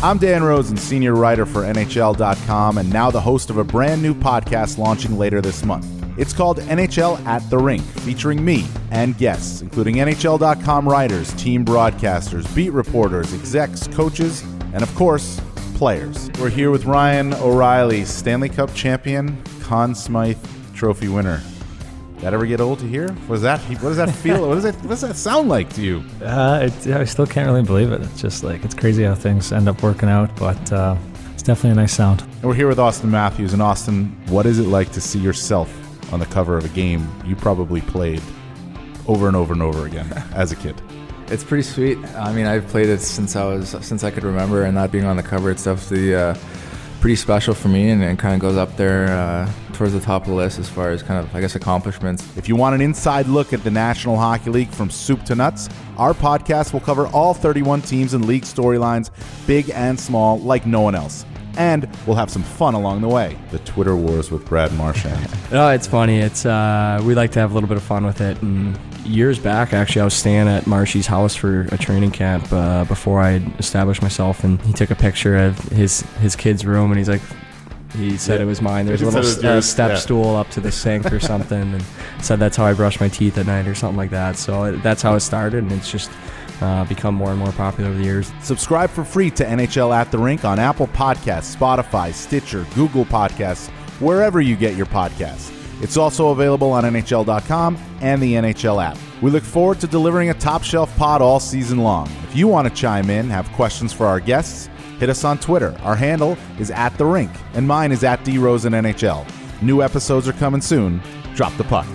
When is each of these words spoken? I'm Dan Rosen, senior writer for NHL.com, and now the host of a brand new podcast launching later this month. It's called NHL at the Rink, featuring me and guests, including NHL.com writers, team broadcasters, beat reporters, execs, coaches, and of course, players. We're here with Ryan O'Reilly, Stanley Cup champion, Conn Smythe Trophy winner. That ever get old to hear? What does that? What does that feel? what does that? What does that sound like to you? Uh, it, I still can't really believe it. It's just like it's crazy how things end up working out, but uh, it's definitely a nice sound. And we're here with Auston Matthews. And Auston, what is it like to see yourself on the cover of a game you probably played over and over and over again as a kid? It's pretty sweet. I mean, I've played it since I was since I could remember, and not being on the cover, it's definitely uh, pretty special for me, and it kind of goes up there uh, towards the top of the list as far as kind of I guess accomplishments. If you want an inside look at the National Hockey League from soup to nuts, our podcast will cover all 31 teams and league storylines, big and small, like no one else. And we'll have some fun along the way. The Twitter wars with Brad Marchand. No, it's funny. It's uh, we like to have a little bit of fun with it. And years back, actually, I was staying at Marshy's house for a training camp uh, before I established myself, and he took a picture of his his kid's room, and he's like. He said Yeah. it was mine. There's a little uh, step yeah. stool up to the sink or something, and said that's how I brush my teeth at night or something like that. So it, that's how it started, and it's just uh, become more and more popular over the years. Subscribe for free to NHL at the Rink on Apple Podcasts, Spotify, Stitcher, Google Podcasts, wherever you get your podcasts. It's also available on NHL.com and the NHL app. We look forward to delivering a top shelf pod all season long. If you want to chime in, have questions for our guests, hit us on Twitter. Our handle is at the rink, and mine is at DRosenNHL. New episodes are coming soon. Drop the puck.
I'm 0.00 0.18
Dan 0.18 0.44
Rosen, 0.44 0.76
senior 0.76 1.14
writer 1.14 1.44
for 1.44 1.62
NHL.com, 1.62 2.78
and 2.78 2.92
now 2.92 3.10
the 3.10 3.20
host 3.20 3.50
of 3.50 3.58
a 3.58 3.64
brand 3.64 4.00
new 4.00 4.14
podcast 4.14 4.78
launching 4.78 5.18
later 5.18 5.40
this 5.40 5.64
month. 5.64 5.88
It's 6.16 6.32
called 6.32 6.58
NHL 6.58 7.18
at 7.26 7.48
the 7.50 7.58
Rink, 7.58 7.82
featuring 7.82 8.44
me 8.44 8.64
and 8.92 9.18
guests, 9.18 9.60
including 9.60 9.96
NHL.com 9.96 10.88
writers, 10.88 11.32
team 11.34 11.64
broadcasters, 11.64 12.54
beat 12.54 12.70
reporters, 12.70 13.34
execs, 13.34 13.88
coaches, 13.88 14.42
and 14.72 14.82
of 14.82 14.94
course, 14.94 15.40
players. 15.74 16.30
We're 16.38 16.48
here 16.48 16.70
with 16.70 16.84
Ryan 16.84 17.34
O'Reilly, 17.34 18.04
Stanley 18.04 18.50
Cup 18.50 18.72
champion, 18.74 19.36
Conn 19.62 19.96
Smythe 19.96 20.38
Trophy 20.74 21.08
winner. 21.08 21.42
That 22.20 22.34
ever 22.34 22.46
get 22.46 22.60
old 22.60 22.80
to 22.80 22.86
hear? 22.86 23.08
What 23.08 23.36
does 23.36 23.42
that? 23.42 23.60
What 23.60 23.80
does 23.80 23.96
that 23.96 24.10
feel? 24.10 24.48
what 24.48 24.54
does 24.54 24.64
that? 24.64 24.74
What 24.76 24.90
does 24.90 25.00
that 25.02 25.14
sound 25.14 25.48
like 25.48 25.72
to 25.74 25.82
you? 25.82 26.04
Uh, 26.22 26.68
it, 26.68 26.86
I 26.88 27.04
still 27.04 27.26
can't 27.26 27.46
really 27.46 27.62
believe 27.62 27.92
it. 27.92 28.02
It's 28.02 28.20
just 28.20 28.42
like 28.42 28.64
it's 28.64 28.74
crazy 28.74 29.04
how 29.04 29.14
things 29.14 29.52
end 29.52 29.68
up 29.68 29.82
working 29.82 30.08
out, 30.08 30.34
but 30.36 30.72
uh, 30.72 30.96
it's 31.32 31.44
definitely 31.44 31.70
a 31.70 31.74
nice 31.82 31.94
sound. 31.94 32.22
And 32.22 32.44
we're 32.44 32.54
here 32.54 32.66
with 32.66 32.78
Auston 32.78 33.10
Matthews. 33.10 33.52
And 33.52 33.62
Auston, 33.62 34.10
what 34.28 34.46
is 34.46 34.58
it 34.58 34.66
like 34.66 34.90
to 34.92 35.00
see 35.00 35.20
yourself 35.20 35.72
on 36.12 36.18
the 36.18 36.26
cover 36.26 36.56
of 36.56 36.64
a 36.64 36.68
game 36.70 37.08
you 37.24 37.36
probably 37.36 37.82
played 37.82 38.22
over 39.06 39.28
and 39.28 39.36
over 39.36 39.52
and 39.52 39.62
over 39.62 39.86
again 39.86 40.12
as 40.34 40.50
a 40.52 40.56
kid? 40.56 40.80
It's 41.30 41.44
pretty 41.44 41.62
sweet. 41.62 41.98
I 42.16 42.32
mean, 42.32 42.46
I've 42.46 42.66
played 42.68 42.88
it 42.88 43.02
since 43.02 43.36
I 43.36 43.44
was 43.44 43.76
since 43.82 44.02
I 44.02 44.10
could 44.10 44.24
remember, 44.24 44.62
and 44.62 44.74
not 44.74 44.90
being 44.90 45.04
on 45.04 45.18
the 45.18 45.22
cover, 45.22 45.50
it's 45.50 45.64
definitely 45.64 46.14
uh, 46.14 46.34
pretty 47.00 47.16
special 47.16 47.52
for 47.52 47.68
me, 47.68 47.90
and 47.90 48.02
it 48.02 48.18
kind 48.18 48.34
of 48.34 48.40
goes 48.40 48.56
up 48.56 48.74
there 48.78 49.08
uh, 49.10 49.52
towards 49.78 49.92
the 49.92 50.00
top 50.00 50.22
of 50.22 50.28
the 50.28 50.34
list 50.34 50.58
as 50.58 50.68
far 50.68 50.90
as 50.90 51.02
kind 51.02 51.24
of 51.24 51.34
I 51.34 51.40
guess 51.40 51.54
accomplishments. 51.54 52.36
If 52.36 52.48
you 52.48 52.56
want 52.56 52.74
an 52.74 52.80
inside 52.80 53.26
look 53.28 53.52
at 53.52 53.62
the 53.62 53.70
National 53.70 54.16
Hockey 54.16 54.50
League 54.50 54.70
from 54.70 54.90
soup 54.90 55.24
to 55.24 55.34
nuts, 55.34 55.68
our 55.96 56.12
podcast 56.12 56.72
will 56.72 56.80
cover 56.80 57.06
all 57.08 57.32
31 57.32 57.82
teams 57.82 58.12
and 58.12 58.26
league 58.26 58.42
storylines, 58.42 59.10
big 59.46 59.70
and 59.70 59.98
small, 59.98 60.38
like 60.40 60.66
no 60.66 60.80
one 60.80 60.94
else. 60.94 61.24
And 61.56 61.88
we'll 62.06 62.16
have 62.16 62.30
some 62.30 62.42
fun 62.42 62.74
along 62.74 63.00
the 63.00 63.08
way. 63.08 63.36
The 63.50 63.58
Twitter 63.60 63.96
wars 63.96 64.30
with 64.30 64.44
Brad 64.46 64.72
Marchand. 64.74 65.28
No, 65.50 65.68
it's 65.74 65.86
funny. 65.86 66.18
It's 66.18 66.44
uh, 66.44 67.00
we 67.04 67.14
like 67.14 67.32
to 67.32 67.40
have 67.40 67.50
a 67.50 67.54
little 67.54 67.68
bit 67.68 67.76
of 67.76 67.82
fun 67.82 68.04
with 68.04 68.20
it. 68.20 68.40
And 68.42 68.78
years 69.04 69.38
back, 69.38 69.72
actually, 69.72 70.02
I 70.02 70.04
was 70.04 70.14
staying 70.14 70.48
at 70.48 70.66
Marshy's 70.66 71.06
house 71.06 71.34
for 71.34 71.62
a 71.72 71.78
training 71.78 72.10
camp 72.12 72.52
uh, 72.52 72.84
before 72.84 73.20
I 73.20 73.36
established 73.58 74.02
myself, 74.02 74.44
and 74.44 74.60
he 74.62 74.72
took 74.72 74.90
a 74.90 74.96
picture 74.96 75.36
of 75.36 75.58
his 75.70 76.02
his 76.20 76.34
kid's 76.34 76.66
room, 76.66 76.90
and 76.90 76.98
he's 76.98 77.08
like. 77.08 77.22
He 77.96 78.16
said 78.16 78.36
Yeah. 78.36 78.42
it 78.44 78.46
was 78.46 78.60
mine. 78.60 78.86
There's 78.86 79.02
a 79.02 79.06
little 79.06 79.20
uh, 79.46 79.60
step 79.60 79.90
yeah. 79.92 79.96
stool 79.96 80.36
up 80.36 80.50
to 80.50 80.60
the 80.60 80.70
sink 80.70 81.10
or 81.12 81.20
something, 81.32 81.74
and 81.74 81.82
said 82.20 82.38
that's 82.38 82.56
how 82.56 82.66
I 82.66 82.74
brush 82.74 83.00
my 83.00 83.08
teeth 83.08 83.38
at 83.38 83.46
night 83.46 83.66
or 83.66 83.74
something 83.74 83.96
like 83.96 84.10
that. 84.10 84.36
So 84.36 84.64
it, 84.64 84.82
that's 84.82 85.02
how 85.02 85.14
it 85.14 85.20
started, 85.20 85.62
and 85.64 85.72
it's 85.72 85.90
just 85.90 86.10
uh, 86.60 86.84
become 86.84 87.14
more 87.14 87.30
and 87.30 87.38
more 87.38 87.52
popular 87.52 87.90
over 87.90 87.98
the 87.98 88.04
years. 88.04 88.30
Subscribe 88.42 88.90
for 88.90 89.04
free 89.04 89.30
to 89.32 89.44
NHL 89.44 89.94
at 89.94 90.10
the 90.10 90.18
Rink 90.18 90.44
on 90.44 90.58
Apple 90.58 90.88
Podcasts, 90.88 91.56
Spotify, 91.56 92.12
Stitcher, 92.12 92.66
Google 92.74 93.04
Podcasts, 93.04 93.68
wherever 94.00 94.40
you 94.40 94.56
get 94.56 94.76
your 94.76 94.86
podcasts. 94.86 95.54
It's 95.80 95.96
also 95.96 96.30
available 96.30 96.72
on 96.72 96.82
NHL.com 96.82 97.78
and 98.00 98.20
the 98.20 98.34
NHL 98.34 98.84
app. 98.84 98.98
We 99.22 99.30
look 99.30 99.44
forward 99.44 99.78
to 99.80 99.86
delivering 99.86 100.30
a 100.30 100.34
top 100.34 100.64
shelf 100.64 100.94
pod 100.96 101.22
all 101.22 101.38
season 101.38 101.78
long. 101.78 102.10
If 102.24 102.34
you 102.36 102.48
want 102.48 102.68
to 102.68 102.74
chime 102.74 103.08
in, 103.10 103.30
have 103.30 103.48
questions 103.52 103.92
for 103.92 104.06
our 104.06 104.18
guests, 104.18 104.68
hit 104.98 105.10
us 105.10 105.24
on 105.24 105.38
Twitter. 105.38 105.76
Our 105.82 105.96
handle 105.96 106.36
is 106.58 106.70
at 106.70 106.96
the 106.98 107.06
rink, 107.06 107.30
and 107.54 107.66
mine 107.66 107.92
is 107.92 108.04
at 108.04 108.24
DRosenNHL. 108.24 109.26
New 109.62 109.82
episodes 109.82 110.28
are 110.28 110.32
coming 110.34 110.60
soon. 110.60 111.00
Drop 111.34 111.56
the 111.56 111.64
puck. 111.64 111.86